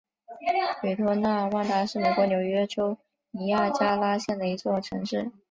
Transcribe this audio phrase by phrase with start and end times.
[0.81, 2.97] 北托纳万达是美国纽约州
[3.29, 5.29] 尼亚加拉县的一座城市。